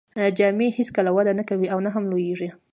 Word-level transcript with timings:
جامې 0.37 0.67
هیڅکله 0.77 1.09
وده 1.13 1.31
نه 1.39 1.43
کوي 1.49 1.67
او 1.73 1.79
نه 1.85 1.89
هم 1.95 2.03
لوییږي. 2.11 2.49